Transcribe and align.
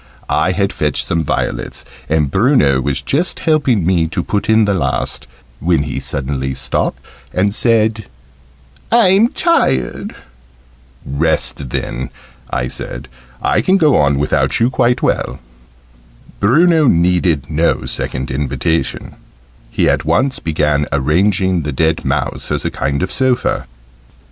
I 0.33 0.53
had 0.53 0.73
fetched 0.73 1.05
some 1.05 1.23
violets, 1.23 1.85
and 2.09 2.31
Bruno 2.31 2.81
was 2.81 3.03
just 3.03 3.41
helping 3.41 3.85
me 3.85 4.07
to 4.07 4.23
put 4.23 4.49
in 4.49 4.65
the 4.65 4.73
last, 4.73 5.27
when 5.59 5.83
he 5.83 5.99
suddenly 5.99 6.55
stopped 6.55 7.03
and 7.31 7.53
said 7.53 8.05
"I'm 8.91 9.27
tired." 9.29 10.15
"Rest 11.05 11.69
then," 11.69 12.09
I 12.49 12.65
said: 12.65 13.09
"I 13.43 13.61
can 13.61 13.77
go 13.77 13.95
on 13.95 14.17
without 14.17 14.59
you, 14.59 14.71
quite 14.71 15.03
well." 15.03 15.37
Bruno 16.39 16.87
needed 16.87 17.51
no 17.51 17.85
second 17.85 18.31
invitation: 18.31 19.13
he 19.69 19.87
at 19.87 20.03
once 20.03 20.39
began 20.39 20.87
arranging 20.91 21.61
the 21.61 21.71
dead 21.71 22.03
mouse 22.03 22.51
as 22.51 22.65
a 22.65 22.71
kind 22.71 23.03
of 23.03 23.11
sofa. 23.11 23.67